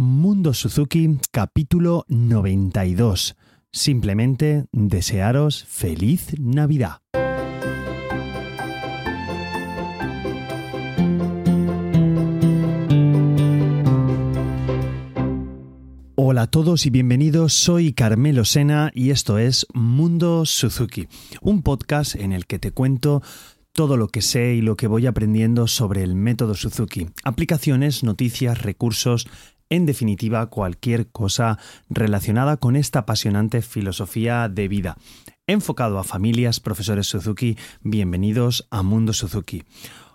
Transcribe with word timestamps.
Mundo 0.00 0.54
Suzuki, 0.54 1.18
capítulo 1.30 2.06
92. 2.08 3.36
Simplemente 3.70 4.64
desearos 4.72 5.66
feliz 5.66 6.28
Navidad. 6.40 7.02
Hola 16.14 16.42
a 16.42 16.46
todos 16.46 16.86
y 16.86 16.90
bienvenidos, 16.90 17.52
soy 17.52 17.92
Carmelo 17.92 18.46
Sena 18.46 18.90
y 18.94 19.10
esto 19.10 19.36
es 19.36 19.66
Mundo 19.74 20.46
Suzuki, 20.46 21.08
un 21.42 21.62
podcast 21.62 22.14
en 22.14 22.32
el 22.32 22.46
que 22.46 22.58
te 22.58 22.70
cuento 22.72 23.20
todo 23.74 23.98
lo 23.98 24.08
que 24.08 24.22
sé 24.22 24.54
y 24.54 24.62
lo 24.62 24.76
que 24.76 24.86
voy 24.86 25.06
aprendiendo 25.06 25.66
sobre 25.66 26.02
el 26.02 26.14
método 26.14 26.54
Suzuki, 26.54 27.10
aplicaciones, 27.22 28.02
noticias, 28.02 28.62
recursos, 28.62 29.26
en 29.70 29.86
definitiva 29.86 30.46
cualquier 30.50 31.10
cosa 31.10 31.58
relacionada 31.88 32.58
con 32.58 32.76
esta 32.76 33.00
apasionante 33.00 33.62
filosofía 33.62 34.48
de 34.48 34.68
vida. 34.68 34.96
Enfocado 35.46 35.98
a 35.98 36.04
familias, 36.04 36.60
profesores 36.60 37.06
Suzuki, 37.06 37.56
bienvenidos 37.82 38.68
a 38.70 38.82
Mundo 38.82 39.12
Suzuki. 39.12 39.64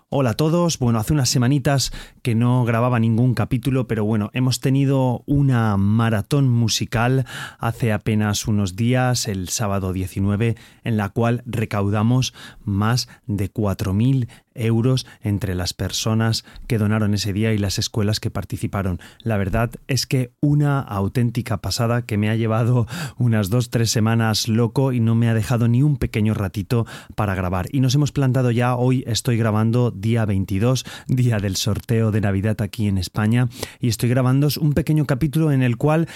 Hola 0.08 0.30
a 0.30 0.34
todos. 0.34 0.78
Bueno, 0.78 1.00
hace 1.00 1.14
unas 1.14 1.28
semanitas 1.28 1.92
que 2.22 2.36
no 2.36 2.64
grababa 2.64 3.00
ningún 3.00 3.34
capítulo, 3.34 3.88
pero 3.88 4.04
bueno, 4.04 4.30
hemos 4.34 4.60
tenido 4.60 5.24
una 5.26 5.76
maratón 5.76 6.48
musical 6.48 7.26
hace 7.58 7.92
apenas 7.92 8.46
unos 8.46 8.76
días, 8.76 9.26
el 9.26 9.48
sábado 9.48 9.92
19, 9.92 10.54
en 10.84 10.96
la 10.96 11.08
cual 11.08 11.42
recaudamos 11.44 12.34
más 12.64 13.08
de 13.26 13.52
4.000 13.52 14.28
euros 14.56 15.06
entre 15.22 15.54
las 15.54 15.74
personas 15.74 16.44
que 16.66 16.78
donaron 16.78 17.14
ese 17.14 17.32
día 17.32 17.52
y 17.52 17.58
las 17.58 17.78
escuelas 17.78 18.20
que 18.20 18.30
participaron. 18.30 19.00
La 19.20 19.36
verdad 19.36 19.70
es 19.88 20.06
que 20.06 20.32
una 20.40 20.80
auténtica 20.80 21.58
pasada 21.58 22.02
que 22.02 22.18
me 22.18 22.30
ha 22.30 22.36
llevado 22.36 22.86
unas 23.18 23.50
dos, 23.50 23.70
tres 23.70 23.90
semanas 23.90 24.48
loco 24.48 24.92
y 24.92 25.00
no 25.00 25.14
me 25.14 25.28
ha 25.28 25.34
dejado 25.34 25.68
ni 25.68 25.82
un 25.82 25.96
pequeño 25.96 26.34
ratito 26.34 26.86
para 27.14 27.34
grabar. 27.34 27.66
Y 27.72 27.80
nos 27.80 27.94
hemos 27.94 28.12
plantado 28.12 28.50
ya, 28.50 28.76
hoy 28.76 29.04
estoy 29.06 29.36
grabando 29.36 29.90
día 29.90 30.24
22, 30.24 30.84
día 31.08 31.38
del 31.38 31.56
sorteo 31.56 32.10
de 32.10 32.20
Navidad 32.20 32.60
aquí 32.62 32.88
en 32.88 32.98
España, 32.98 33.48
y 33.80 33.88
estoy 33.88 34.08
grabando 34.08 34.48
un 34.60 34.74
pequeño 34.74 35.06
capítulo 35.06 35.52
en 35.52 35.62
el 35.62 35.76
cual 35.76 36.08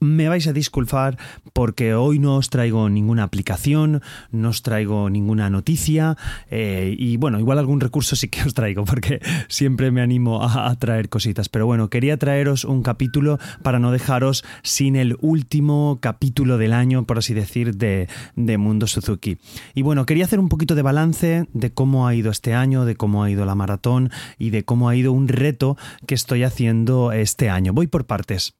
me 0.00 0.28
vais 0.28 0.46
a 0.46 0.52
disculpar 0.52 1.16
porque 1.54 1.94
hoy 1.94 2.18
no 2.18 2.36
os 2.36 2.50
traigo 2.50 2.88
ninguna 2.90 3.22
aplicación, 3.22 4.02
no 4.30 4.50
os 4.50 4.60
traigo 4.60 5.08
ninguna 5.08 5.48
noticia 5.48 6.16
eh, 6.50 6.94
y 6.98 7.16
bueno, 7.16 7.38
igual 7.38 7.58
algún 7.58 7.80
recurso 7.80 8.14
sí 8.14 8.28
que 8.28 8.42
os 8.42 8.52
traigo 8.52 8.84
porque 8.84 9.20
siempre 9.48 9.90
me 9.90 10.02
animo 10.02 10.42
a, 10.42 10.74
traer 10.76 11.08
cositas. 11.08 11.48
Pero 11.48 11.64
bueno, 11.64 11.88
quería 11.88 12.18
traeros 12.18 12.64
un 12.64 12.82
capítulo 12.82 13.38
para 13.62 13.78
no 13.78 13.90
dejaros 13.90 14.44
sin 14.62 14.96
el 14.96 15.16
último 15.20 15.98
capítulo 16.02 16.58
del 16.58 16.74
año, 16.74 17.06
por 17.06 17.18
así 17.18 17.32
decir, 17.32 17.76
de, 17.76 18.08
de 18.34 18.58
Mundo 18.58 18.86
Suzuki. 18.86 19.38
Y 19.74 19.80
bueno, 19.80 20.04
quería 20.04 20.26
hacer 20.26 20.40
un 20.40 20.50
poquito 20.50 20.74
de 20.74 20.82
balance 20.82 21.48
de 21.54 21.72
cómo 21.72 22.06
ha 22.06 22.14
ido 22.14 22.30
este 22.30 22.52
año, 22.52 22.84
de 22.84 22.96
cómo 22.96 23.24
ha 23.24 23.30
ido 23.30 23.46
la 23.46 23.54
maratón 23.54 24.10
y 24.38 24.50
de 24.50 24.64
cómo 24.64 24.90
ha 24.90 24.96
ido 24.96 25.12
un 25.12 25.28
reto 25.28 25.78
que 26.06 26.14
estoy 26.14 26.42
haciendo 26.42 27.12
este 27.12 27.48
año. 27.48 27.72
Voy 27.72 27.86
por 27.86 28.04
partes. 28.04 28.56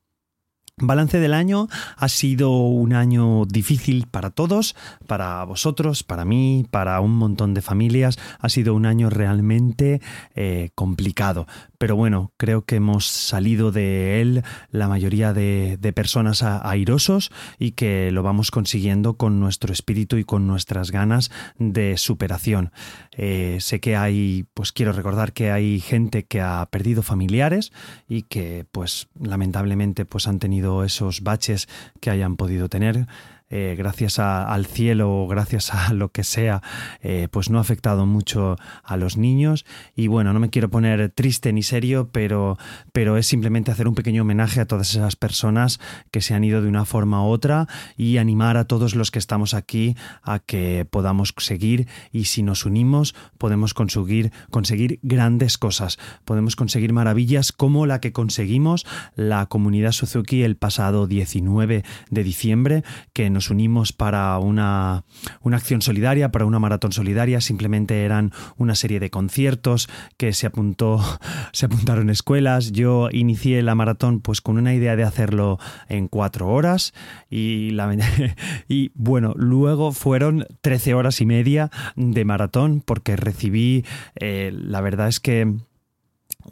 Balance 0.79 1.19
del 1.21 1.33
año 1.33 1.69
ha 1.97 2.09
sido 2.11 2.51
un 2.51 2.93
año 2.93 3.47
difícil 3.47 4.07
para 4.11 4.29
todos, 4.29 4.77
para 5.07 5.43
vosotros, 5.45 6.03
para 6.03 6.27
mí, 6.27 6.67
para 6.71 7.01
un 7.01 7.17
montón 7.17 7.55
de 7.55 7.63
familias. 7.63 8.19
Ha 8.41 8.51
sido 8.51 8.75
un 8.75 8.85
año 8.85 9.09
realmente 9.09 10.03
eh, 10.35 10.69
complicado. 10.75 11.47
Pero 11.79 11.97
bueno, 11.97 12.33
creo 12.37 12.65
que 12.65 12.77
hemos 12.77 13.07
salido 13.07 13.73
de 13.73 14.21
él 14.21 14.43
la 14.71 14.89
mayoría 14.89 15.33
de, 15.33 15.79
personas 15.95 16.43
airosos 16.43 17.31
y 17.59 17.73
que 17.73 18.11
lo 18.11 18.23
vamos 18.23 18.51
consiguiendo 18.51 19.15
con 19.15 19.41
nuestro 19.41 19.73
espíritu 19.73 20.17
y 20.19 20.25
con 20.25 20.47
nuestras 20.47 20.91
ganas 20.91 21.31
de 21.59 21.97
superación. 21.97 22.73
Eh, 23.13 23.59
sé 23.61 23.81
que 23.81 23.97
hay, 23.97 24.47
pues 24.53 24.73
quiero 24.73 24.93
recordar 24.93 25.33
que 25.33 25.51
hay 25.51 25.81
gente 25.81 26.25
que 26.25 26.41
ha 26.41 26.67
perdido 26.71 27.03
familiares 27.03 27.73
y 28.09 28.23
que 28.23 28.67
pues 28.73 29.09
lamentablemente 29.19 30.05
pues 30.05 30.29
han 30.29 30.39
tenido 30.39 30.85
esos 30.85 31.23
baches 31.23 31.69
que 32.01 32.11
hayan 32.11 32.37
podido 32.37 32.69
tener. 32.69 33.07
Eh, 33.49 33.77
gracias 33.79 34.19
al 34.19 34.67
cielo 34.67 35.23
o 35.23 35.29
gracias 35.29 35.73
a 35.73 35.93
lo 35.93 36.11
que 36.11 36.25
sea, 36.25 36.63
eh, 37.01 37.29
pues 37.31 37.49
no 37.49 37.59
ha 37.59 37.61
afectado 37.61 38.05
mucho 38.05 38.57
a 38.83 38.97
los 38.97 39.17
niños. 39.17 39.65
Y 39.95 40.09
bueno, 40.09 40.33
no 40.33 40.41
me 40.41 40.51
quiero 40.51 40.69
poner 40.69 41.11
triste 41.11 41.53
ni 41.53 41.63
serio, 41.63 42.09
pero, 42.11 42.59
pero 42.93 43.17
es 43.17 43.27
simplemente 43.27 43.71
hacer 43.71 43.87
un 43.87 43.95
pequeño 43.95 44.23
homenaje 44.23 44.61
a 44.61 44.67
todas 44.67 44.91
esas 44.91 45.15
personas 45.15 45.79
que 46.11 46.23
se 46.23 46.35
han 46.35 46.43
ido 46.43 46.61
de 46.61 46.69
una 46.69 46.85
forma 46.85 47.23
u 47.23 47.29
otra 47.29 47.69
y 47.97 48.17
animar 48.17 48.57
a 48.57 48.65
todos 48.65 48.97
los 48.97 49.11
que 49.11 49.21
estamos 49.21 49.55
aquí 49.55 49.97
a 50.23 50.41
que 50.41 50.85
podamos 50.89 51.33
seguir 51.39 51.87
y 52.11 52.25
si 52.25 52.43
nos 52.43 52.67
unimos 52.67 53.15
podemos 53.39 53.75
conseguir, 53.75 54.33
conseguir 54.51 54.99
grandes 55.03 55.57
cosas. 55.57 55.99
Podemos 56.25 56.57
conseguir 56.57 56.93
maravillas 56.93 57.53
como 57.53 57.87
la 57.87 58.01
que 58.01 58.13
conseguimos 58.13 58.87
la 59.15 59.47
comunidad 59.47 59.93
Suzuki 59.93 60.43
el 60.43 60.57
pasado 60.57 61.07
19 61.07 61.85
de 62.11 62.25
diciembre, 62.25 62.83
que 63.13 63.36
nos 63.37 63.51
unimos 63.51 63.93
para 63.93 64.39
una, 64.39 65.05
una 65.43 65.59
acción 65.59 65.83
solidaria, 65.83 66.33
para 66.33 66.47
una 66.47 66.59
maratón 66.59 66.93
solidaria. 66.93 67.43
Simplemente 67.43 68.03
eran 68.03 68.33
una 68.57 68.75
serie 68.75 68.99
de 68.99 69.11
conciertos 69.11 69.91
que 70.17 70.33
se 70.33 70.47
apuntó, 70.47 71.05
se 71.53 71.67
apuntaron 71.67 72.09
escuelas. 72.09 72.73
Yo 72.73 73.11
inicié 73.13 73.61
la 73.61 73.75
maratón 73.75 74.21
pues 74.21 74.41
con 74.41 74.57
una 74.57 74.73
idea 74.73 74.97
de 74.97 75.05
hacerlo 75.05 75.59
en 75.91 76.09
cuatro 76.09 76.49
horas 76.49 76.95
y, 77.29 77.73
la, 77.73 77.95
y 78.69 78.91
bueno, 78.95 79.35
luego 79.37 79.93
fueron 79.93 80.47
13 80.63 80.95
horas 80.95 81.21
y 81.21 81.27
media 81.27 81.71
de 81.95 82.25
maratón 82.25 82.83
porque 82.83 83.17
recibí, 83.17 83.85
eh, 84.15 84.51
la 84.55 84.81
verdad 84.81 85.09
es 85.09 85.21
que 85.21 85.53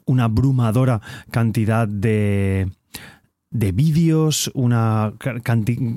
una 0.05 0.25
abrumadora 0.25 1.01
cantidad 1.31 1.89
de 1.89 2.69
de 3.55 3.71
vídeos, 3.71 4.51
una 4.53 5.15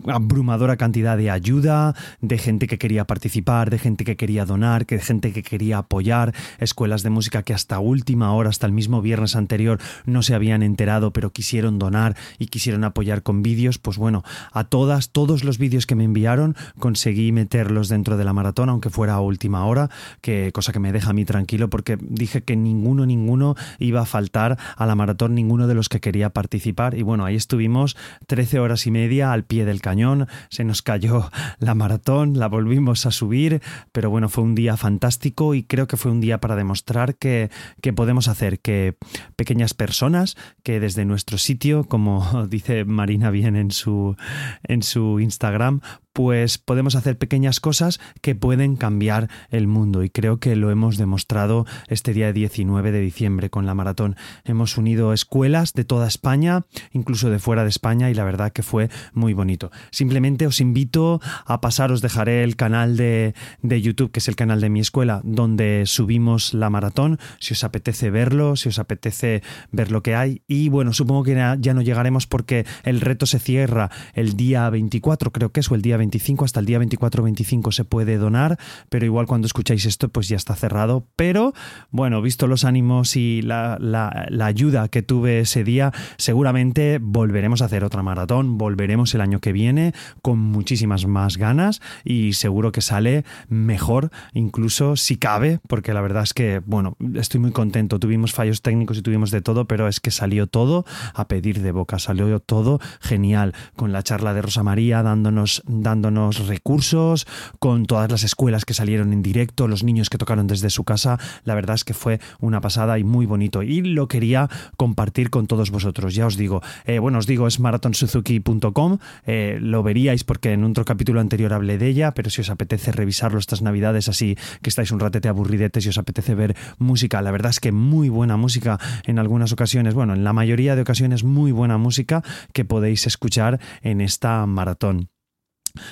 abrumadora 0.06 0.78
cantidad 0.78 1.18
de 1.18 1.32
ayuda, 1.32 1.96
de 2.22 2.38
gente 2.38 2.68
que 2.68 2.78
quería 2.78 3.06
participar, 3.06 3.72
de 3.72 3.80
gente 3.80 4.06
que 4.06 4.16
quería 4.16 4.46
donar, 4.46 4.86
de 4.86 5.00
gente 5.00 5.34
que 5.34 5.42
quería 5.42 5.80
apoyar, 5.80 6.36
escuelas 6.60 7.02
de 7.02 7.10
música 7.10 7.42
que 7.42 7.56
hasta 7.56 7.80
última 7.80 8.32
hora, 8.34 8.52
hasta 8.52 8.68
el 8.68 8.74
mismo 8.74 9.02
viernes 9.02 9.36
anterior, 9.36 9.80
no 10.06 10.22
se 10.22 10.36
habían 10.36 10.62
enterado, 10.62 11.12
pero 11.12 11.32
quisieron 11.32 11.80
donar 11.80 12.16
y 12.38 12.46
quisieron 12.46 12.84
apoyar 12.84 13.24
con 13.24 13.42
vídeos. 13.42 13.80
Pues 13.80 13.98
bueno, 13.98 14.24
a 14.52 14.64
todas, 14.64 15.10
todos 15.10 15.44
los 15.44 15.58
vídeos 15.58 15.88
que 15.88 15.96
me 15.96 16.04
enviaron, 16.04 16.56
conseguí 16.78 17.32
meterlos 17.32 17.90
dentro 17.90 18.18
de 18.18 18.24
la 18.24 18.34
maratón, 18.34 18.70
aunque 18.70 18.92
fuera 18.92 19.16
a 19.16 19.22
última 19.22 19.66
hora, 19.66 19.90
que 20.22 20.52
cosa 20.54 20.72
que 20.72 20.80
me 20.80 20.92
deja 20.92 21.10
a 21.10 21.14
mí 21.14 21.26
tranquilo, 21.26 21.72
porque 21.72 21.98
dije 22.00 22.44
que 22.44 22.56
ninguno, 22.56 23.08
ninguno 23.08 23.56
iba 23.80 24.02
a 24.02 24.06
faltar 24.06 24.60
a 24.76 24.86
la 24.86 24.94
maratón, 24.94 25.34
ninguno 25.34 25.66
de 25.66 25.74
los 25.74 25.90
que 25.90 26.00
quería 26.00 26.30
participar. 26.30 26.96
Y 26.96 27.02
bueno, 27.02 27.26
ahí 27.26 27.36
estuvimos 27.48 27.96
13 28.28 28.60
horas 28.60 28.86
y 28.88 28.92
media 28.92 29.32
al 29.32 29.46
pie 29.46 29.64
del 29.64 29.82
cañón, 29.82 30.28
se 30.50 30.66
nos 30.66 30.82
cayó 30.82 31.32
la 31.60 31.76
maratón, 31.76 32.38
la 32.38 32.50
volvimos 32.50 33.06
a 33.06 33.12
subir, 33.12 33.62
pero 33.94 34.10
bueno, 34.10 34.28
fue 34.28 34.44
un 34.44 34.54
día 34.54 34.76
fantástico 34.76 35.56
y 35.56 35.64
creo 35.64 35.88
que 35.88 35.96
fue 35.96 36.12
un 36.12 36.20
día 36.20 36.42
para 36.42 36.58
demostrar 36.58 37.16
que, 37.16 37.50
que 37.82 37.94
podemos 37.94 38.28
hacer 38.28 38.60
que 38.60 38.98
pequeñas 39.38 39.74
personas 39.74 40.36
que 40.62 40.82
desde 40.82 41.06
nuestro 41.06 41.38
sitio, 41.38 41.86
como 41.86 42.48
dice 42.50 42.84
Marina 42.84 43.32
bien 43.32 43.56
en 43.56 43.72
su, 43.72 44.18
en 44.64 44.84
su 44.84 45.22
Instagram, 45.22 45.80
pues 46.18 46.58
podemos 46.58 46.96
hacer 46.96 47.16
pequeñas 47.16 47.60
cosas 47.60 48.00
que 48.22 48.34
pueden 48.34 48.76
cambiar 48.76 49.30
el 49.52 49.68
mundo 49.68 50.04
y 50.04 50.10
creo 50.10 50.40
que 50.40 50.56
lo 50.56 50.72
hemos 50.72 50.98
demostrado 50.98 51.68
este 51.90 52.12
día 52.12 52.34
19 52.34 52.92
de 52.92 53.02
diciembre 53.02 53.52
con 53.52 53.68
la 53.68 53.76
maratón. 53.76 54.16
Hemos 54.44 54.80
unido 54.80 55.14
escuelas 55.14 55.74
de 55.74 55.84
toda 55.84 56.08
España, 56.08 56.66
incluso 56.92 57.30
de 57.30 57.38
fuera 57.38 57.62
de 57.62 57.70
España 57.70 58.10
y 58.10 58.16
la 58.16 58.24
verdad 58.24 58.52
que 58.52 58.64
fue 58.64 58.90
muy 59.14 59.34
bonito. 59.34 59.70
Simplemente 59.92 60.48
os 60.48 60.60
invito 60.60 61.22
a 61.46 61.62
pasar, 61.62 61.92
os 61.92 62.02
dejaré 62.02 62.44
el 62.44 62.56
canal 62.56 62.98
de, 62.98 63.36
de 63.62 63.80
YouTube, 63.80 64.10
que 64.10 64.18
es 64.18 64.28
el 64.28 64.36
canal 64.36 64.60
de 64.60 64.72
mi 64.72 64.80
escuela, 64.80 65.22
donde 65.24 65.84
subimos 65.86 66.56
la 66.56 66.72
maratón, 66.72 67.20
si 67.40 67.54
os 67.54 67.64
apetece 67.64 68.10
verlo, 68.10 68.56
si 68.56 68.70
os 68.70 68.80
apetece 68.80 69.44
ver 69.72 69.92
lo 69.92 70.02
que 70.02 70.16
hay 70.16 70.42
y 70.48 70.70
bueno, 70.70 70.94
supongo 70.94 71.22
que 71.22 71.36
ya 71.60 71.74
no 71.76 71.84
llegaremos 71.84 72.26
porque 72.26 72.66
el 72.82 73.02
reto 73.02 73.28
se 73.28 73.38
cierra 73.38 73.92
el 74.16 74.36
día 74.36 74.68
24, 74.72 75.32
creo 75.32 75.52
que 75.52 75.60
es, 75.60 75.70
o 75.70 75.76
el 75.76 75.84
día 75.84 75.98
25 75.98 76.07
25, 76.08 76.46
hasta 76.46 76.60
el 76.60 76.66
día 76.66 76.80
24-25 76.80 77.72
se 77.72 77.84
puede 77.84 78.18
donar, 78.18 78.58
pero 78.90 79.06
igual 79.06 79.28
cuando 79.28 79.46
escucháis 79.46 79.86
esto 79.86 80.10
pues 80.10 80.30
ya 80.30 80.38
está 80.38 80.56
cerrado. 80.56 81.06
Pero 81.16 81.54
bueno, 81.92 82.22
visto 82.22 82.48
los 82.48 82.64
ánimos 82.64 83.16
y 83.16 83.42
la, 83.42 83.78
la 83.80 84.46
ayuda 84.46 84.88
que 84.88 85.02
tuve 85.02 85.42
ese 85.42 85.64
día, 85.64 85.92
seguramente 86.18 87.00
volveremos 87.02 87.62
a 87.62 87.66
hacer 87.66 87.84
otra 87.84 88.04
maratón, 88.04 88.58
volveremos 88.58 89.14
el 89.16 89.22
año 89.22 89.40
que 89.40 89.52
viene 89.52 89.94
con 90.22 90.40
muchísimas 90.40 91.06
más 91.06 91.38
ganas 91.38 91.82
y 92.04 92.34
seguro 92.34 92.72
que 92.72 92.82
sale 92.82 93.26
mejor, 93.50 94.12
incluso 94.34 94.96
si 94.96 95.18
cabe, 95.18 95.60
porque 95.68 95.94
la 95.94 96.02
verdad 96.02 96.24
es 96.24 96.34
que, 96.34 96.62
bueno, 96.66 96.96
estoy 97.16 97.40
muy 97.40 97.52
contento. 97.52 98.00
Tuvimos 98.00 98.34
fallos 98.34 98.62
técnicos 98.62 98.98
y 98.98 99.02
tuvimos 99.02 99.32
de 99.32 99.42
todo, 99.42 99.66
pero 99.66 99.88
es 99.88 100.00
que 100.00 100.12
salió 100.12 100.48
todo 100.48 100.86
a 101.14 101.28
pedir 101.28 101.62
de 101.62 101.72
boca, 101.72 102.00
salió 102.00 102.40
todo 102.40 102.80
genial, 103.02 103.54
con 103.76 103.92
la 103.92 104.04
charla 104.04 104.34
de 104.34 104.42
Rosa 104.42 104.64
María 104.64 105.04
dándonos, 105.04 105.64
dándonos 105.88 106.48
recursos, 106.48 107.26
con 107.60 107.86
todas 107.86 108.12
las 108.12 108.24
escuelas 108.24 108.66
que 108.66 108.74
salieron 108.74 109.14
en 109.14 109.24
directo, 109.24 109.70
los 109.70 109.86
niños 109.86 110.10
que 110.10 110.18
tocaron 110.18 110.46
desde 110.46 110.70
su 110.70 110.84
casa, 110.84 111.18
la 111.46 111.56
verdad 111.56 111.76
es 111.76 111.86
que 111.86 111.94
fue 111.94 112.20
una 112.42 112.60
pasada 112.60 113.00
y 113.00 113.06
muy 113.06 113.26
bonito 113.26 113.64
y 113.64 113.82
lo 113.82 114.10
quería 114.10 114.50
compartir 114.76 115.30
con 115.30 115.48
todos 115.48 115.72
vosotros. 115.72 116.14
Ya 116.14 116.26
os 116.26 116.36
digo, 116.36 116.62
eh, 116.86 117.00
bueno, 117.00 117.20
os 117.20 117.26
digo, 117.26 117.48
es 117.48 117.62
maratonsuzuki.com, 117.62 118.98
eh, 119.26 119.60
lo 119.62 119.82
veríais 119.82 120.26
porque 120.26 120.52
en 120.52 120.66
otro 120.66 120.84
capítulo 120.84 121.22
anterior 121.22 121.54
hablé 121.54 121.78
de 121.78 121.88
ella, 121.88 122.12
pero 122.14 122.30
si 122.30 122.42
os 122.42 122.50
apetece 122.50 122.92
revisarlo 122.92 123.40
estas 123.40 123.62
navidades 123.62 124.10
así 124.10 124.36
que 124.62 124.70
estáis 124.70 124.92
un 124.92 125.00
ratete 125.00 125.30
aburridetes 125.30 125.86
y 125.86 125.90
os 125.90 125.98
apetece 125.98 126.36
ver 126.36 126.58
música, 126.80 127.22
la 127.22 127.32
verdad 127.32 127.52
es 127.52 127.62
que 127.62 127.72
muy 127.72 128.10
buena 128.10 128.36
música 128.36 128.78
en 129.06 129.20
algunas 129.20 129.54
ocasiones, 129.54 129.94
bueno, 129.94 130.14
en 130.14 130.26
la 130.26 130.34
mayoría 130.34 130.76
de 130.76 130.82
ocasiones 130.82 131.24
muy 131.24 131.54
buena 131.54 131.78
música 131.78 132.24
que 132.52 132.66
podéis 132.66 133.08
escuchar 133.08 133.62
en 133.82 134.02
esta 134.02 134.46
maratón. 134.46 135.10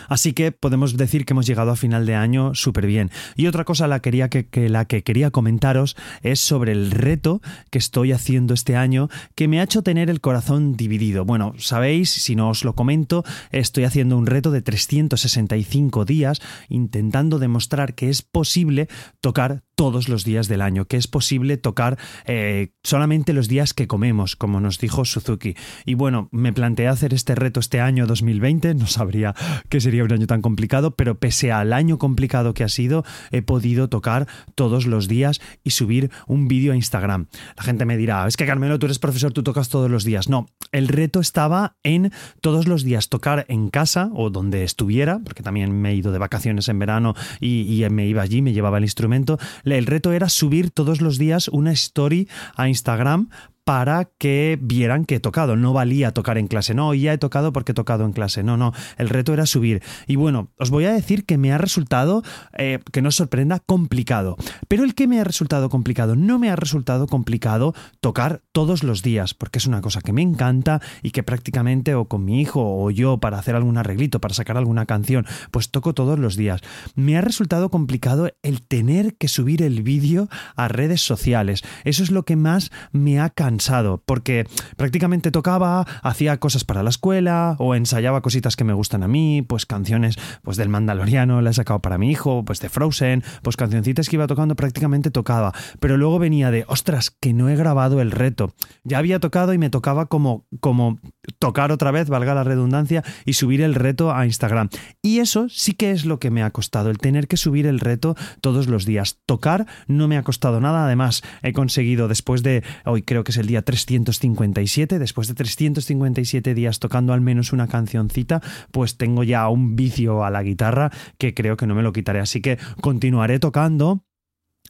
Así 0.09 0.33
que 0.33 0.51
podemos 0.51 0.97
decir 0.97 1.25
que 1.25 1.33
hemos 1.33 1.45
llegado 1.45 1.71
a 1.71 1.75
final 1.75 2.05
de 2.05 2.15
año 2.15 2.55
súper 2.55 2.85
bien. 2.87 3.11
Y 3.35 3.47
otra 3.47 3.63
cosa 3.63 3.87
la, 3.87 4.01
quería 4.01 4.29
que, 4.29 4.47
la 4.69 4.85
que 4.85 5.03
quería 5.03 5.31
comentaros 5.31 5.95
es 6.21 6.39
sobre 6.39 6.71
el 6.71 6.91
reto 6.91 7.41
que 7.69 7.77
estoy 7.77 8.11
haciendo 8.11 8.53
este 8.53 8.75
año 8.75 9.09
que 9.35 9.47
me 9.47 9.59
ha 9.59 9.63
hecho 9.63 9.83
tener 9.83 10.09
el 10.09 10.21
corazón 10.21 10.75
dividido. 10.75 11.25
Bueno, 11.25 11.53
sabéis, 11.57 12.09
si 12.09 12.35
no 12.35 12.49
os 12.49 12.63
lo 12.63 12.73
comento, 12.73 13.23
estoy 13.51 13.83
haciendo 13.83 14.17
un 14.17 14.25
reto 14.25 14.51
de 14.51 14.61
365 14.61 16.05
días 16.05 16.41
intentando 16.69 17.39
demostrar 17.39 17.95
que 17.95 18.09
es 18.09 18.21
posible 18.21 18.87
tocar 19.21 19.63
todos 19.75 20.09
los 20.09 20.23
días 20.23 20.47
del 20.47 20.61
año, 20.61 20.85
que 20.85 20.97
es 20.97 21.07
posible 21.07 21.57
tocar 21.57 21.97
eh, 22.25 22.69
solamente 22.83 23.33
los 23.33 23.47
días 23.47 23.73
que 23.73 23.87
comemos, 23.87 24.35
como 24.35 24.59
nos 24.59 24.79
dijo 24.79 25.05
Suzuki. 25.05 25.55
Y 25.85 25.93
bueno, 25.93 26.29
me 26.31 26.53
planteé 26.53 26.87
hacer 26.87 27.13
este 27.13 27.35
reto 27.35 27.59
este 27.59 27.81
año 27.81 28.07
2020, 28.07 28.73
no 28.75 28.87
sabría 28.87 29.35
que 29.69 29.81
sería 29.81 30.03
un 30.03 30.13
año 30.13 30.27
tan 30.27 30.41
complicado, 30.41 30.95
pero 30.95 31.19
pese 31.19 31.51
al 31.51 31.73
año 31.73 31.97
complicado 31.97 32.53
que 32.53 32.63
ha 32.63 32.69
sido, 32.69 33.03
he 33.31 33.41
podido 33.41 33.89
tocar 33.89 34.27
todos 34.55 34.85
los 34.85 35.07
días 35.07 35.41
y 35.63 35.71
subir 35.71 36.09
un 36.27 36.47
vídeo 36.47 36.73
a 36.73 36.75
Instagram. 36.75 37.27
La 37.57 37.63
gente 37.63 37.85
me 37.85 37.97
dirá, 37.97 38.27
es 38.27 38.37
que 38.37 38.45
Carmelo, 38.45 38.79
tú 38.79 38.85
eres 38.85 38.99
profesor, 38.99 39.33
tú 39.33 39.43
tocas 39.43 39.69
todos 39.69 39.91
los 39.91 40.03
días. 40.03 40.29
No, 40.29 40.47
el 40.71 40.87
reto 40.87 41.19
estaba 41.19 41.75
en 41.83 42.11
todos 42.41 42.67
los 42.67 42.83
días 42.83 43.09
tocar 43.09 43.45
en 43.49 43.69
casa 43.69 44.09
o 44.13 44.29
donde 44.29 44.63
estuviera, 44.63 45.19
porque 45.23 45.43
también 45.43 45.71
me 45.73 45.91
he 45.91 45.95
ido 45.95 46.11
de 46.11 46.19
vacaciones 46.19 46.69
en 46.69 46.79
verano 46.79 47.13
y, 47.39 47.83
y 47.83 47.89
me 47.89 48.07
iba 48.07 48.21
allí, 48.21 48.41
me 48.41 48.53
llevaba 48.53 48.77
el 48.77 48.83
instrumento. 48.83 49.37
El 49.73 49.87
reto 49.87 50.11
era 50.11 50.29
subir 50.29 50.71
todos 50.71 51.01
los 51.01 51.17
días 51.17 51.47
una 51.47 51.71
story 51.71 52.27
a 52.55 52.69
Instagram 52.69 53.29
para 53.65 54.05
que 54.19 54.57
vieran 54.61 55.05
que 55.05 55.15
he 55.15 55.19
tocado. 55.19 55.55
No 55.55 55.73
valía 55.73 56.13
tocar 56.13 56.37
en 56.37 56.47
clase. 56.47 56.73
No, 56.75 56.93
ya 56.93 57.11
he 57.11 57.17
tocado 57.17 57.51
porque 57.51 57.71
he 57.71 57.75
tocado 57.75 58.05
en 58.05 58.13
clase. 58.13 58.43
No, 58.43 58.57
no. 58.57 58.71
El 58.97 59.09
reto 59.09 59.33
era 59.33 59.47
subir. 59.47 59.81
Y 60.07 60.15
bueno, 60.15 60.51
os 60.57 60.69
voy 60.69 60.85
a 60.85 60.93
decir 60.93 61.25
que 61.25 61.37
me 61.37 61.51
ha 61.51 61.57
resultado, 61.57 62.21
eh, 62.57 62.79
que 62.93 63.01
no 63.01 63.09
os 63.09 63.15
sorprenda, 63.15 63.59
complicado. 63.59 64.37
Pero 64.67 64.83
el 64.83 64.93
que 64.93 65.07
me 65.07 65.19
ha 65.19 65.23
resultado 65.23 65.69
complicado, 65.69 66.15
no 66.15 66.37
me 66.37 66.51
ha 66.51 66.55
resultado 66.55 67.07
complicado 67.07 67.73
tocar 68.01 68.43
todos 68.51 68.83
los 68.83 69.01
días, 69.01 69.33
porque 69.33 69.57
es 69.57 69.65
una 69.65 69.81
cosa 69.81 70.01
que 70.01 70.13
me 70.13 70.21
encanta 70.21 70.79
y 71.01 71.09
que 71.09 71.23
prácticamente 71.23 71.95
o 71.95 72.05
con 72.05 72.23
mi 72.23 72.41
hijo 72.41 72.61
o 72.61 72.91
yo 72.91 73.17
para 73.17 73.39
hacer 73.39 73.55
algún 73.55 73.77
arreglito, 73.77 74.21
para 74.21 74.35
sacar 74.35 74.57
alguna 74.57 74.85
canción, 74.85 75.25
pues 75.49 75.71
toco 75.71 75.95
todos 75.95 76.19
los 76.19 76.35
días. 76.35 76.61
Me 76.93 77.17
ha 77.17 77.21
resultado 77.21 77.69
complicado 77.69 78.29
el 78.43 78.61
tener 78.61 79.15
que 79.15 79.27
subir 79.27 79.63
el 79.63 79.81
vídeo 79.81 80.29
a 80.55 80.67
redes 80.67 81.01
sociales. 81.01 81.63
Eso 81.83 82.03
es 82.03 82.11
lo 82.11 82.25
que 82.25 82.35
más 82.35 82.71
me 82.91 83.19
ha 83.19 83.31
cansado 83.55 84.03
porque 84.05 84.45
prácticamente 84.75 85.31
tocaba, 85.31 85.87
hacía 86.03 86.37
cosas 86.41 86.65
para 86.65 86.83
la 86.83 86.89
escuela 86.89 87.55
o 87.57 87.73
ensayaba 87.73 88.21
cositas 88.21 88.57
que 88.57 88.65
me 88.65 88.73
gustan 88.73 89.01
a 89.01 89.07
mí, 89.07 89.43
pues 89.43 89.65
canciones 89.65 90.17
pues 90.43 90.57
del 90.57 90.67
Mandaloriano 90.67 91.41
la 91.41 91.51
he 91.51 91.53
sacado 91.53 91.79
para 91.79 91.97
mi 91.97 92.11
hijo, 92.11 92.43
pues 92.43 92.59
de 92.59 92.67
Frozen, 92.67 93.23
pues 93.43 93.55
cancioncitas 93.55 94.09
que 94.09 94.17
iba 94.17 94.27
tocando 94.27 94.57
prácticamente 94.57 95.09
tocaba, 95.09 95.53
pero 95.79 95.95
luego 95.95 96.19
venía 96.19 96.51
de, 96.51 96.65
ostras, 96.67 97.11
que 97.11 97.33
no 97.33 97.47
he 97.47 97.55
grabado 97.55 98.01
el 98.01 98.11
reto. 98.11 98.53
Ya 98.83 98.97
había 98.97 99.21
tocado 99.21 99.53
y 99.53 99.57
me 99.57 99.69
tocaba 99.69 100.07
como 100.07 100.45
como 100.59 100.99
tocar 101.39 101.71
otra 101.71 101.91
vez, 101.91 102.09
valga 102.09 102.33
la 102.33 102.43
redundancia, 102.43 103.03
y 103.25 103.33
subir 103.33 103.61
el 103.61 103.75
reto 103.75 104.13
a 104.13 104.25
Instagram. 104.25 104.69
Y 105.01 105.19
eso 105.19 105.47
sí 105.49 105.73
que 105.73 105.91
es 105.91 106.05
lo 106.05 106.19
que 106.19 106.31
me 106.31 106.43
ha 106.43 106.51
costado, 106.51 106.89
el 106.89 106.97
tener 106.97 107.27
que 107.27 107.37
subir 107.37 107.65
el 107.65 107.79
reto 107.79 108.15
todos 108.41 108.67
los 108.67 108.85
días. 108.85 109.19
Tocar 109.25 109.65
no 109.87 110.07
me 110.07 110.17
ha 110.17 110.23
costado 110.23 110.59
nada, 110.59 110.85
además 110.85 111.23
he 111.41 111.53
conseguido 111.53 112.07
después 112.07 112.43
de, 112.43 112.63
hoy 112.85 113.01
creo 113.01 113.23
que 113.23 113.31
es 113.31 113.37
el 113.37 113.44
día 113.47 113.61
357, 113.61 114.99
después 114.99 115.27
de 115.27 115.33
357 115.33 116.53
días 116.53 116.79
tocando 116.79 117.13
al 117.13 117.21
menos 117.21 117.53
una 117.53 117.67
cancioncita, 117.67 118.41
pues 118.71 118.97
tengo 118.97 119.23
ya 119.23 119.47
un 119.49 119.75
vicio 119.75 120.23
a 120.23 120.29
la 120.29 120.43
guitarra 120.43 120.91
que 121.17 121.33
creo 121.33 121.57
que 121.57 121.67
no 121.67 121.75
me 121.75 121.83
lo 121.83 121.93
quitaré. 121.93 122.19
Así 122.19 122.41
que 122.41 122.57
continuaré 122.81 123.39
tocando 123.39 124.03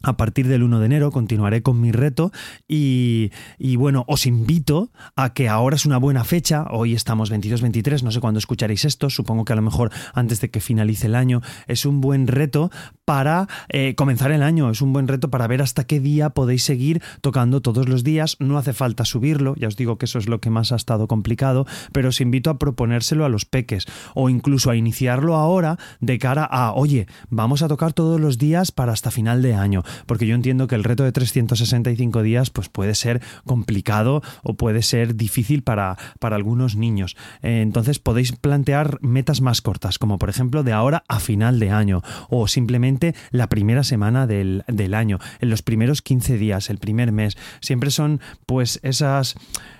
a 0.04 0.18
partir 0.18 0.48
del 0.48 0.64
1 0.64 0.80
de 0.80 0.86
enero 0.86 1.12
continuaré 1.12 1.62
con 1.62 1.80
mi 1.82 1.92
reto 1.92 2.32
y, 2.68 3.32
bueno, 3.78 4.04
os 4.08 4.26
invito 4.26 4.92
a 5.16 5.34
que 5.34 5.50
ahora 5.50 5.76
es 5.76 5.86
una 5.86 5.98
buena 5.98 6.24
fecha, 6.24 6.66
hoy 6.70 6.94
estamos 6.94 7.32
22-23, 7.32 8.04
no 8.04 8.12
sé 8.12 8.20
cuándo 8.20 8.38
escucharéis 8.38 8.86
esto, 8.86 9.10
supongo 9.10 9.46
que 9.46 9.54
a 9.54 9.56
lo 9.56 9.62
mejor 9.62 9.92
antes 10.14 10.42
de 10.42 10.50
que 10.50 10.60
finalice 10.60 11.08
el 11.08 11.16
año, 11.16 11.42
es 11.68 11.86
un 11.86 12.02
buen 12.02 12.28
reto 12.28 12.72
para 13.06 13.48
eh, 13.70 13.96
comenzar 13.96 14.32
el 14.32 14.44
año, 14.44 14.70
es 14.70 14.82
un 14.82 14.94
buen 14.94 15.08
reto 15.08 15.30
para 15.30 15.48
ver 15.48 15.62
hasta 15.62 15.86
qué 15.86 16.00
día 16.00 16.30
podéis 16.32 16.64
seguir 16.64 17.02
tocando 17.22 17.62
todos 17.62 17.88
los 17.88 18.04
días, 18.04 18.38
no 18.40 18.58
hace 18.58 18.74
falta 18.74 19.06
subirlo, 19.06 19.56
ya 19.56 19.68
os 19.68 19.76
digo 19.76 19.98
que 19.98 20.06
eso 20.06 20.20
es 20.20 20.28
lo 20.28 20.40
que 20.40 20.50
más 20.50 20.72
ha 20.72 20.76
estado 20.76 21.08
complicado, 21.08 21.66
pero 21.92 22.10
os 22.10 22.22
invito 22.22 22.50
a 22.50 22.60
proponérselo 22.60 23.26
a 23.26 23.30
los 23.30 23.46
peques 23.46 23.86
o 24.14 24.30
incluso 24.30 24.70
a 24.70 24.76
iniciarlo 24.76 25.36
ahora 25.36 25.78
de 26.00 26.20
cara 26.20 26.46
a, 26.46 26.74
oye, 26.74 27.08
vamos 27.30 27.62
a 27.62 27.68
tocar 27.68 27.94
todos 27.94 28.20
los 28.20 28.38
días 28.38 28.72
para 28.72 28.92
hasta 28.92 29.12
final 29.12 29.42
de 29.42 29.56
año 29.56 29.84
porque 30.06 30.28
yo 30.28 30.36
entiendo 30.36 30.68
que 30.68 30.76
el 30.76 30.84
reto 30.84 31.04
de 31.04 31.12
365 31.12 32.22
días 32.22 32.50
pues 32.50 32.70
puede 32.70 32.96
ser 32.96 33.22
complicado 33.46 34.22
o 34.44 34.56
puede 34.56 34.82
ser 34.82 35.16
difícil 35.16 35.64
para, 35.64 35.98
para 36.20 36.36
algunos 36.36 36.76
niños. 36.76 37.16
Eh, 37.42 37.62
entonces 37.62 38.00
podéis 38.00 38.32
plantear 38.34 39.00
metas 39.02 39.42
más 39.42 39.62
cortas, 39.62 40.00
como 40.00 40.18
por 40.18 40.30
ejemplo 40.30 40.64
de 40.64 40.74
ahora 40.74 41.04
a 41.08 41.20
final 41.20 41.60
de 41.60 41.72
año 41.72 42.02
o 42.30 42.48
simplemente 42.48 43.16
la 43.32 43.48
primera 43.48 43.84
semana 43.84 44.28
del, 44.28 44.64
del 44.68 44.94
año, 44.94 45.20
en 45.40 45.50
los 45.50 45.62
primeros 45.62 46.02
15 46.02 46.38
días, 46.38 46.70
el 46.70 46.78
primer 46.78 47.12
mes. 47.12 47.38
Siempre 47.62 47.92
son 47.92 48.20
pues 48.46 48.80
esas 48.84 49.36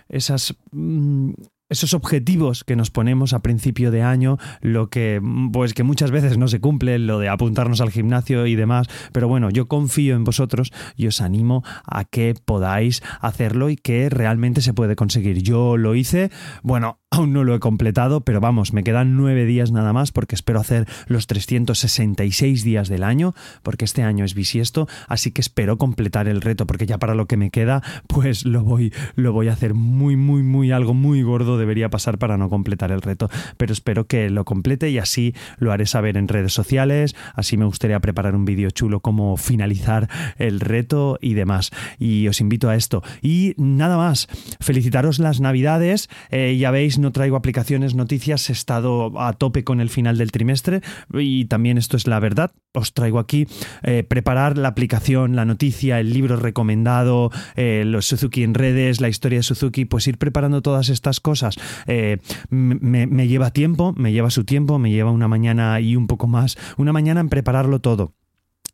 esas 0.10 0.56
mm, 0.72 1.32
esos 1.70 1.94
objetivos 1.94 2.64
que 2.64 2.76
nos 2.76 2.92
ponemos 2.92 3.34
a 3.34 3.40
principio 3.40 3.92
de 3.92 4.04
año, 4.04 4.38
lo 4.62 4.90
que 4.90 5.22
pues 5.52 5.74
que 5.74 5.84
muchas 5.84 6.12
veces 6.12 6.38
no 6.38 6.48
se 6.48 6.60
cumple, 6.60 7.00
lo 7.00 7.20
de 7.20 7.30
apuntarnos 7.30 7.82
al 7.82 7.92
gimnasio 7.92 8.46
y 8.46 8.56
demás, 8.56 8.88
pero 9.12 9.28
bueno, 9.28 9.50
yo 9.50 9.68
confío 9.68 10.16
en 10.16 10.24
vosotros 10.24 10.72
y 10.96 11.08
os 11.08 11.22
animo 11.22 11.64
a 11.86 12.06
que 12.06 12.36
podáis 12.46 13.02
hacerlo 13.20 13.70
y 13.70 13.78
que 13.78 14.10
realmente 14.10 14.62
se 14.62 14.74
puede 14.74 14.96
conseguir. 14.96 15.42
Yo 15.42 15.78
lo 15.78 15.96
hice, 15.96 16.30
bueno, 16.62 17.00
Aún 17.16 17.32
no 17.32 17.46
lo 17.46 17.56
he 17.56 17.60
completado, 17.62 18.20
pero 18.20 18.42
vamos, 18.42 18.74
me 18.74 18.84
quedan 18.84 19.16
nueve 19.16 19.46
días 19.46 19.72
nada 19.72 19.94
más 19.94 20.12
porque 20.12 20.36
espero 20.36 20.60
hacer 20.60 20.86
los 21.08 21.28
366 21.28 22.66
días 22.66 22.90
del 22.90 23.04
año, 23.04 23.34
porque 23.64 23.86
este 23.86 24.04
año 24.04 24.26
es 24.26 24.34
bisiesto, 24.34 24.90
así 25.08 25.32
que 25.32 25.40
espero 25.40 25.78
completar 25.78 26.28
el 26.28 26.42
reto, 26.42 26.68
porque 26.68 26.86
ya 26.86 26.98
para 26.98 27.16
lo 27.16 27.26
que 27.26 27.38
me 27.38 27.52
queda, 27.52 27.82
pues 28.08 28.46
lo 28.46 28.66
voy, 28.66 28.94
lo 29.16 29.32
voy 29.32 29.48
a 29.48 29.54
hacer 29.54 29.76
muy, 29.76 30.18
muy, 30.18 30.44
muy, 30.44 30.74
algo 30.74 30.94
muy 30.94 31.22
gordo 31.22 31.58
debería 31.58 31.90
pasar 31.90 32.18
para 32.18 32.36
no 32.36 32.50
completar 32.50 32.92
el 32.92 33.02
reto, 33.02 33.30
pero 33.56 33.72
espero 33.72 34.08
que 34.08 34.30
lo 34.30 34.44
complete 34.44 34.90
y 34.90 34.98
así 34.98 35.34
lo 35.58 35.72
haré 35.72 35.86
saber 35.86 36.18
en 36.18 36.28
redes 36.28 36.52
sociales, 36.52 37.16
así 37.34 37.56
me 37.56 37.64
gustaría 37.64 38.02
preparar 38.02 38.36
un 38.36 38.44
vídeo 38.44 38.72
chulo 38.72 39.00
como 39.00 39.38
finalizar 39.38 40.10
el 40.38 40.60
reto 40.60 41.18
y 41.22 41.34
demás. 41.34 41.72
Y 41.98 42.28
os 42.28 42.42
invito 42.42 42.68
a 42.68 42.76
esto. 42.76 43.04
Y 43.22 43.54
nada 43.56 43.96
más, 43.96 44.28
felicitaros 44.60 45.20
las 45.20 45.40
navidades, 45.40 46.10
eh, 46.30 46.58
ya 46.60 46.72
veis, 46.72 47.00
no 47.06 47.12
traigo 47.12 47.36
aplicaciones, 47.38 47.94
noticias, 47.94 48.50
he 48.50 48.54
estado 48.54 49.22
a 49.22 49.34
tope 49.34 49.64
con 49.64 49.80
el 49.80 49.92
final 49.92 50.18
del 50.18 50.32
trimestre 50.32 50.82
y 51.14 51.46
también 51.46 51.78
esto 51.78 51.98
es 51.98 52.08
la 52.08 52.20
verdad. 52.20 52.52
Os 52.74 52.94
traigo 52.94 53.20
aquí 53.20 53.46
eh, 53.84 54.04
preparar 54.04 54.58
la 54.58 54.70
aplicación, 54.70 55.36
la 55.36 55.46
noticia, 55.46 56.00
el 56.00 56.12
libro 56.12 56.36
recomendado, 56.36 57.30
eh, 57.56 57.84
los 57.86 58.08
Suzuki 58.08 58.42
en 58.42 58.56
redes, 58.56 59.02
la 59.02 59.08
historia 59.08 59.38
de 59.40 59.44
Suzuki, 59.44 59.86
pues 59.86 60.08
ir 60.08 60.18
preparando 60.18 60.64
todas 60.64 60.90
estas 60.90 61.20
cosas 61.20 61.58
eh, 61.86 62.18
me, 62.50 63.06
me 63.06 63.28
lleva 63.28 63.52
tiempo, 63.52 63.94
me 63.96 64.12
lleva 64.12 64.32
su 64.32 64.44
tiempo, 64.44 64.80
me 64.80 64.90
lleva 64.90 65.12
una 65.12 65.28
mañana 65.28 65.80
y 65.80 65.96
un 65.96 66.08
poco 66.08 66.26
más, 66.26 66.58
una 66.76 66.92
mañana 66.92 67.20
en 67.22 67.30
prepararlo 67.30 67.82
todo. 67.82 68.14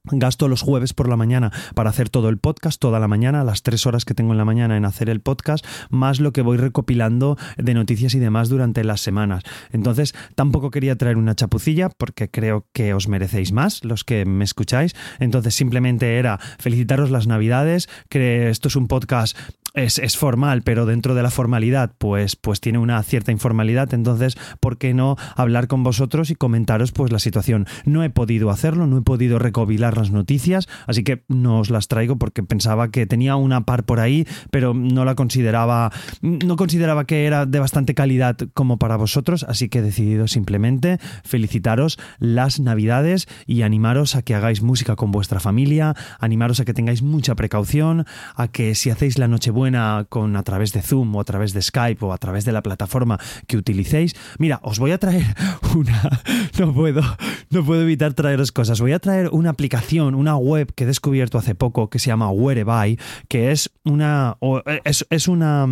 Gasto 0.03 0.47
los 0.47 0.63
jueves 0.63 0.93
por 0.93 1.07
la 1.07 1.15
mañana 1.15 1.51
para 1.75 1.91
hacer 1.91 2.09
todo 2.09 2.29
el 2.29 2.39
podcast, 2.39 2.81
toda 2.81 2.99
la 2.99 3.07
mañana, 3.07 3.43
las 3.43 3.61
tres 3.61 3.85
horas 3.85 4.03
que 4.03 4.15
tengo 4.15 4.31
en 4.31 4.39
la 4.39 4.45
mañana 4.45 4.75
en 4.75 4.85
hacer 4.85 5.09
el 5.09 5.21
podcast, 5.21 5.63
más 5.91 6.19
lo 6.19 6.33
que 6.33 6.41
voy 6.41 6.57
recopilando 6.57 7.37
de 7.57 7.75
noticias 7.75 8.15
y 8.15 8.19
demás 8.19 8.49
durante 8.49 8.83
las 8.83 8.99
semanas. 9.01 9.43
Entonces, 9.71 10.15
tampoco 10.33 10.71
quería 10.71 10.95
traer 10.95 11.17
una 11.17 11.35
chapucilla 11.35 11.89
porque 11.89 12.29
creo 12.29 12.65
que 12.73 12.95
os 12.95 13.07
merecéis 13.07 13.51
más 13.51 13.85
los 13.85 14.03
que 14.03 14.25
me 14.25 14.43
escucháis. 14.43 14.95
Entonces, 15.19 15.53
simplemente 15.53 16.17
era 16.17 16.39
felicitaros 16.57 17.11
las 17.11 17.27
navidades, 17.27 17.87
que 18.09 18.49
esto 18.49 18.69
es 18.69 18.75
un 18.75 18.87
podcast 18.87 19.37
es, 19.73 20.17
formal, 20.17 20.63
pero 20.63 20.85
dentro 20.85 21.15
de 21.15 21.23
la 21.23 21.31
formalidad, 21.31 21.93
pues, 21.97 22.35
pues 22.35 22.59
tiene 22.59 22.77
una 22.77 23.01
cierta 23.03 23.31
informalidad. 23.31 23.93
Entonces, 23.93 24.37
¿por 24.59 24.77
qué 24.77 24.93
no 24.93 25.15
hablar 25.35 25.67
con 25.67 25.83
vosotros 25.83 26.29
y 26.29 26.35
comentaros 26.35 26.91
pues 26.91 27.11
la 27.11 27.19
situación? 27.19 27.67
No 27.85 28.03
he 28.03 28.09
podido 28.09 28.49
hacerlo, 28.49 28.87
no 28.87 28.97
he 28.97 29.01
podido 29.01 29.39
recopilar 29.39 29.97
las 29.97 30.11
noticias, 30.11 30.67
así 30.87 31.03
que 31.03 31.23
no 31.29 31.59
os 31.59 31.69
las 31.69 31.87
traigo 31.87 32.17
porque 32.17 32.43
pensaba 32.43 32.89
que 32.89 33.05
tenía 33.05 33.35
una 33.35 33.61
par 33.65 33.85
por 33.85 33.99
ahí, 33.99 34.27
pero 34.51 34.73
no 34.73 35.05
la 35.05 35.15
consideraba, 35.15 35.91
no 36.21 36.55
consideraba 36.57 37.05
que 37.05 37.25
era 37.25 37.45
de 37.45 37.59
bastante 37.59 37.95
calidad 37.95 38.37
como 38.53 38.77
para 38.77 38.97
vosotros, 38.97 39.45
así 39.47 39.69
que 39.69 39.79
he 39.79 39.83
decidido 39.83 40.27
simplemente 40.27 40.99
felicitaros 41.23 41.97
las 42.19 42.59
navidades 42.59 43.27
y 43.47 43.61
animaros 43.61 44.15
a 44.15 44.21
que 44.21 44.35
hagáis 44.35 44.61
música 44.61 44.95
con 44.95 45.11
vuestra 45.11 45.39
familia, 45.39 45.95
animaros 46.19 46.59
a 46.59 46.65
que 46.65 46.73
tengáis 46.73 47.01
mucha 47.01 47.35
precaución, 47.35 48.05
a 48.35 48.49
que 48.49 48.75
si 48.75 48.89
hacéis 48.89 49.17
la 49.17 49.27
noche 49.27 49.51
buena 49.51 49.60
con 50.09 50.35
a 50.35 50.43
través 50.43 50.73
de 50.73 50.81
Zoom 50.81 51.15
o 51.15 51.21
a 51.21 51.23
través 51.23 51.53
de 51.53 51.61
Skype 51.61 52.03
o 52.05 52.13
a 52.13 52.17
través 52.17 52.45
de 52.45 52.51
la 52.51 52.61
plataforma 52.61 53.19
que 53.47 53.57
utilicéis, 53.57 54.15
mira, 54.39 54.59
os 54.63 54.79
voy 54.79 54.91
a 54.91 54.97
traer 54.97 55.25
una, 55.75 56.21
no 56.59 56.73
puedo, 56.73 57.01
no 57.49 57.65
puedo 57.65 57.81
evitar 57.81 58.13
traeros 58.13 58.51
cosas, 58.51 58.79
voy 58.81 58.93
a 58.93 58.99
traer 58.99 59.29
una 59.31 59.51
aplicación, 59.51 60.15
una 60.15 60.35
web 60.35 60.73
que 60.73 60.83
he 60.83 60.87
descubierto 60.87 61.37
hace 61.37 61.55
poco 61.55 61.89
que 61.89 61.99
se 61.99 62.07
llama 62.07 62.31
Whereby, 62.31 62.99
que 63.27 63.51
es 63.51 63.71
una, 63.83 64.37
es, 64.83 65.05
es 65.09 65.27
una 65.27 65.67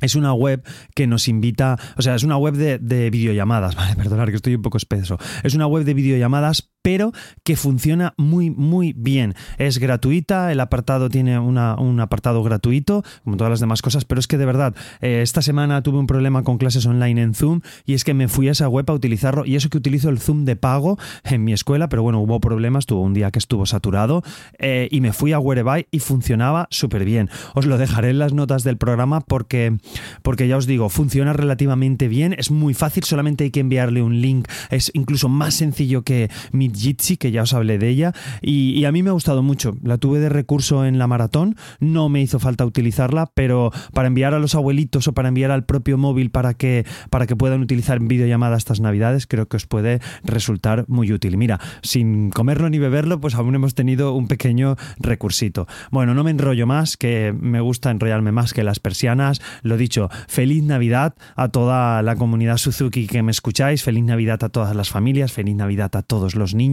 es 0.00 0.14
una 0.14 0.34
web 0.34 0.62
que 0.94 1.06
nos 1.06 1.26
invita, 1.28 1.78
o 1.96 2.02
sea, 2.02 2.14
es 2.14 2.22
una 2.22 2.36
web 2.36 2.54
de, 2.54 2.78
de 2.78 3.10
videollamadas, 3.10 3.74
vale, 3.76 3.96
perdonar 3.96 4.30
que 4.30 4.36
estoy 4.36 4.54
un 4.54 4.62
poco 4.62 4.76
espeso. 4.76 5.18
Es 5.42 5.54
una 5.54 5.66
web 5.66 5.84
de 5.84 5.94
videollamadas 5.94 6.70
pero 6.86 7.10
que 7.42 7.56
funciona 7.56 8.14
muy, 8.16 8.48
muy 8.48 8.92
bien. 8.92 9.34
Es 9.58 9.78
gratuita, 9.78 10.52
el 10.52 10.60
apartado 10.60 11.08
tiene 11.08 11.36
un 11.36 11.58
apartado 11.98 12.44
gratuito, 12.44 13.02
como 13.24 13.36
todas 13.36 13.50
las 13.50 13.58
demás 13.58 13.82
cosas, 13.82 14.04
pero 14.04 14.20
es 14.20 14.28
que 14.28 14.38
de 14.38 14.46
verdad, 14.46 14.72
eh, 15.00 15.18
esta 15.20 15.42
semana 15.42 15.82
tuve 15.82 15.98
un 15.98 16.06
problema 16.06 16.44
con 16.44 16.58
clases 16.58 16.86
online 16.86 17.20
en 17.20 17.34
Zoom 17.34 17.62
y 17.86 17.94
es 17.94 18.04
que 18.04 18.14
me 18.14 18.28
fui 18.28 18.46
a 18.46 18.52
esa 18.52 18.68
web 18.68 18.88
a 18.88 18.92
utilizarlo 18.92 19.44
y 19.44 19.56
eso 19.56 19.68
que 19.68 19.78
utilizo 19.78 20.10
el 20.10 20.20
Zoom 20.20 20.44
de 20.44 20.54
pago 20.54 20.96
en 21.24 21.42
mi 21.42 21.52
escuela, 21.52 21.88
pero 21.88 22.04
bueno, 22.04 22.20
hubo 22.20 22.38
problemas, 22.38 22.86
tuvo 22.86 23.02
un 23.02 23.14
día 23.14 23.32
que 23.32 23.40
estuvo 23.40 23.66
saturado 23.66 24.22
eh, 24.60 24.86
y 24.92 25.00
me 25.00 25.12
fui 25.12 25.32
a 25.32 25.40
Whereby 25.40 25.88
y 25.90 25.98
funcionaba 25.98 26.68
súper 26.70 27.04
bien. 27.04 27.30
Os 27.54 27.66
lo 27.66 27.78
dejaré 27.78 28.10
en 28.10 28.20
las 28.20 28.32
notas 28.32 28.62
del 28.62 28.76
programa 28.76 29.22
porque, 29.22 29.76
porque 30.22 30.46
ya 30.46 30.56
os 30.56 30.66
digo, 30.66 30.88
funciona 30.88 31.32
relativamente 31.32 32.06
bien, 32.06 32.36
es 32.38 32.52
muy 32.52 32.74
fácil, 32.74 33.02
solamente 33.02 33.42
hay 33.42 33.50
que 33.50 33.58
enviarle 33.58 34.02
un 34.02 34.20
link, 34.20 34.46
es 34.70 34.92
incluso 34.94 35.28
más 35.28 35.54
sencillo 35.54 36.04
que 36.04 36.30
mi 36.52 36.75
Jitsi, 36.76 37.16
que 37.16 37.30
ya 37.30 37.42
os 37.42 37.54
hablé 37.54 37.78
de 37.78 37.88
ella, 37.88 38.12
y, 38.42 38.84
a 38.84 38.92
mí 38.92 39.02
me 39.02 39.10
ha 39.10 39.12
gustado 39.12 39.42
mucho. 39.42 39.76
La 39.82 39.98
tuve 39.98 40.20
de 40.20 40.28
recurso 40.28 40.84
en 40.84 40.98
la 40.98 41.06
maratón, 41.06 41.56
no 41.80 42.08
me 42.08 42.20
hizo 42.20 42.38
falta 42.38 42.64
utilizarla, 42.64 43.30
pero 43.34 43.72
para 43.92 44.08
enviar 44.08 44.34
a 44.34 44.38
los 44.38 44.54
abuelitos 44.54 45.08
o 45.08 45.12
para 45.12 45.28
enviar 45.28 45.50
al 45.50 45.64
propio 45.64 45.98
móvil 45.98 46.30
para 46.30 46.54
que, 46.54 46.84
para 47.10 47.26
que 47.26 47.34
puedan 47.34 47.62
utilizar 47.62 47.98
videollamadas 48.00 48.58
estas 48.58 48.80
navidades, 48.80 49.26
creo 49.26 49.46
que 49.48 49.56
os 49.56 49.66
puede 49.66 50.00
resultar 50.22 50.84
muy 50.88 51.12
útil. 51.12 51.36
Mira, 51.36 51.60
sin 51.82 52.30
comerlo 52.30 52.70
ni 52.70 52.78
beberlo, 52.78 53.20
pues 53.20 53.34
aún 53.34 53.54
hemos 53.54 53.74
tenido 53.74 54.12
un 54.12 54.28
pequeño 54.28 54.76
recursito. 54.98 55.66
Bueno, 55.90 56.14
no 56.14 56.24
me 56.24 56.30
enrollo 56.30 56.66
más, 56.66 56.96
que 56.96 57.34
me 57.38 57.60
gusta 57.60 57.90
enrollarme 57.90 58.32
más 58.32 58.52
que 58.52 58.62
las 58.62 58.80
persianas. 58.80 59.40
Lo 59.62 59.76
dicho, 59.76 60.10
feliz 60.28 60.62
Navidad 60.62 61.14
a 61.34 61.48
toda 61.48 62.02
la 62.02 62.16
comunidad 62.16 62.58
Suzuki 62.58 63.06
que 63.06 63.22
me 63.22 63.30
escucháis, 63.30 63.82
feliz 63.82 64.04
Navidad 64.04 64.42
a 64.44 64.48
todas 64.48 64.74
las 64.76 64.90
familias, 64.90 65.32
feliz 65.32 65.56
Navidad 65.56 65.94
a 65.96 66.02
todos 66.02 66.34
los 66.34 66.54
niños 66.54 66.65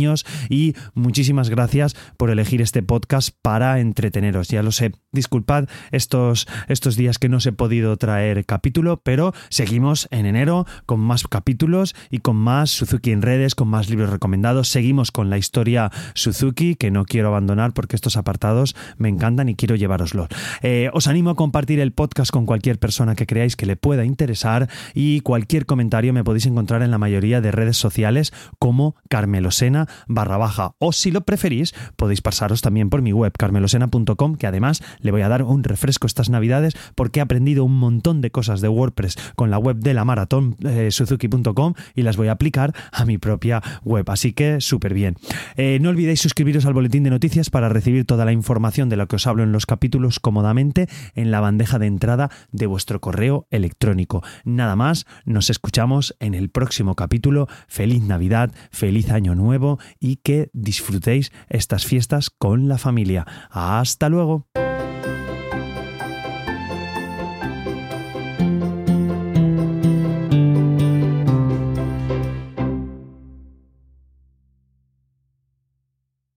y 0.49 0.75
muchísimas 0.93 1.49
gracias 1.49 1.95
por 2.17 2.29
elegir 2.29 2.61
este 2.61 2.81
podcast 2.83 3.35
para 3.41 3.79
entreteneros. 3.79 4.47
Ya 4.47 4.63
lo 4.63 4.71
sé, 4.71 4.91
disculpad 5.11 5.67
estos, 5.91 6.47
estos 6.67 6.95
días 6.95 7.19
que 7.19 7.29
no 7.29 7.37
os 7.37 7.45
he 7.45 7.51
podido 7.51 7.95
traer 7.97 8.45
capítulo, 8.45 9.01
pero 9.03 9.33
seguimos 9.49 10.07
en 10.11 10.25
enero 10.25 10.65
con 10.85 10.99
más 10.99 11.27
capítulos 11.27 11.95
y 12.09 12.19
con 12.19 12.35
más 12.35 12.71
Suzuki 12.71 13.11
en 13.11 13.21
redes, 13.21 13.55
con 13.55 13.67
más 13.67 13.89
libros 13.89 14.09
recomendados. 14.09 14.67
Seguimos 14.67 15.11
con 15.11 15.29
la 15.29 15.37
historia 15.37 15.91
Suzuki 16.15 16.75
que 16.75 16.91
no 16.91 17.05
quiero 17.05 17.27
abandonar 17.29 17.73
porque 17.73 17.95
estos 17.95 18.17
apartados 18.17 18.75
me 18.97 19.09
encantan 19.09 19.49
y 19.49 19.55
quiero 19.55 19.75
llevároslos. 19.75 20.27
Eh, 20.61 20.89
os 20.93 21.07
animo 21.07 21.31
a 21.31 21.35
compartir 21.35 21.79
el 21.79 21.91
podcast 21.91 22.31
con 22.31 22.45
cualquier 22.45 22.79
persona 22.79 23.15
que 23.15 23.27
creáis 23.27 23.55
que 23.55 23.65
le 23.65 23.75
pueda 23.75 24.05
interesar 24.05 24.69
y 24.93 25.21
cualquier 25.21 25.65
comentario 25.65 26.13
me 26.13 26.23
podéis 26.23 26.45
encontrar 26.45 26.81
en 26.81 26.91
la 26.91 26.97
mayoría 26.97 27.41
de 27.41 27.51
redes 27.51 27.77
sociales 27.77 28.33
como 28.59 28.95
Carmelo 29.09 29.51
Sena 29.51 29.82
barra 30.07 30.37
baja. 30.37 30.75
O 30.79 30.91
si 30.91 31.11
lo 31.11 31.21
preferís 31.21 31.73
podéis 31.95 32.21
pasaros 32.21 32.61
también 32.61 32.89
por 32.89 33.01
mi 33.01 33.13
web 33.13 33.33
carmelosena.com 33.37 34.35
que 34.35 34.47
además 34.47 34.81
le 34.99 35.11
voy 35.11 35.21
a 35.21 35.29
dar 35.29 35.43
un 35.43 35.63
refresco 35.63 36.07
estas 36.07 36.29
navidades 36.29 36.75
porque 36.95 37.19
he 37.19 37.21
aprendido 37.21 37.63
un 37.63 37.77
montón 37.77 38.21
de 38.21 38.31
cosas 38.31 38.61
de 38.61 38.67
WordPress 38.67 39.17
con 39.35 39.51
la 39.51 39.57
web 39.57 39.77
de 39.77 39.93
la 39.93 40.05
maratón 40.05 40.55
eh, 40.63 40.89
suzuki.com 40.91 41.73
y 41.95 42.01
las 42.03 42.17
voy 42.17 42.27
a 42.27 42.33
aplicar 42.33 42.73
a 42.91 43.05
mi 43.05 43.17
propia 43.17 43.61
web. 43.83 44.09
Así 44.09 44.33
que 44.33 44.61
súper 44.61 44.93
bien 44.93 45.15
eh, 45.55 45.79
no 45.81 45.89
olvidéis 45.89 46.21
suscribiros 46.21 46.65
al 46.65 46.73
boletín 46.73 47.03
de 47.03 47.09
noticias 47.09 47.49
para 47.49 47.69
recibir 47.69 48.05
toda 48.05 48.25
la 48.25 48.31
información 48.31 48.89
de 48.89 48.97
lo 48.97 49.07
que 49.07 49.17
os 49.17 49.27
hablo 49.27 49.43
en 49.43 49.51
los 49.51 49.65
capítulos 49.65 50.19
cómodamente 50.19 50.87
en 51.15 51.31
la 51.31 51.39
bandeja 51.39 51.79
de 51.79 51.87
entrada 51.87 52.29
de 52.51 52.65
vuestro 52.67 53.01
correo 53.01 53.47
electrónico. 53.51 54.23
Nada 54.43 54.75
más 54.75 55.05
nos 55.25 55.49
escuchamos 55.49 56.15
en 56.19 56.33
el 56.33 56.49
próximo 56.49 56.95
capítulo. 56.95 57.47
Feliz 57.67 58.03
navidad 58.03 58.51
feliz 58.71 59.11
año 59.11 59.35
nuevo 59.35 59.72
y 59.99 60.17
que 60.17 60.49
disfrutéis 60.53 61.31
estas 61.49 61.85
fiestas 61.85 62.29
con 62.29 62.67
la 62.67 62.77
familia. 62.77 63.25
Hasta 63.49 64.09
luego. 64.09 64.47